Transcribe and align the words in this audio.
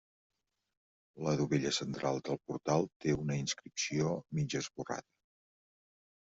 La 1.27 1.33
dovella 1.41 1.73
central 1.79 2.17
del 2.31 2.41
portal 2.51 2.87
té 3.05 3.15
una 3.27 3.39
inscripció 3.43 4.17
mig 4.41 4.59
esborrada. 4.65 5.11